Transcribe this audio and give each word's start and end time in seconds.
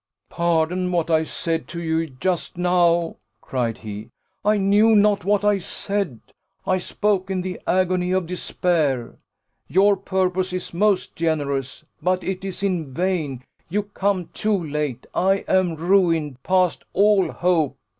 "Pardon 0.31 0.91
what 0.91 1.11
I 1.11 1.21
said 1.21 1.67
to 1.67 1.79
you 1.79 2.07
just 2.07 2.57
now," 2.57 3.17
cried 3.39 3.77
he; 3.77 4.09
"I 4.43 4.57
knew 4.57 4.95
not 4.95 5.25
what 5.25 5.45
I 5.45 5.59
said 5.59 6.21
I 6.65 6.79
spoke 6.79 7.29
in 7.29 7.41
the 7.41 7.61
agony 7.67 8.11
of 8.11 8.25
despair: 8.25 9.13
your 9.67 9.95
purpose 9.95 10.53
is 10.53 10.73
most 10.73 11.15
generous 11.15 11.85
but 12.01 12.23
it 12.23 12.43
is 12.43 12.63
in 12.63 12.91
vain 12.95 13.43
you 13.69 13.83
come 13.83 14.29
too 14.33 14.57
late 14.57 15.05
I 15.13 15.45
am 15.47 15.75
ruined, 15.75 16.41
past 16.41 16.83
all 16.93 17.31
hope." 17.31 17.77